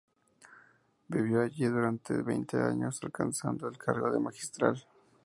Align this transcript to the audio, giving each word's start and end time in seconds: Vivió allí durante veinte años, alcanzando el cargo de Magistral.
Vivió 1.09 1.41
allí 1.43 1.65
durante 1.65 2.23
veinte 2.23 2.57
años, 2.57 2.99
alcanzando 3.03 3.67
el 3.67 3.77
cargo 3.77 4.09
de 4.09 4.17
Magistral. 4.19 4.83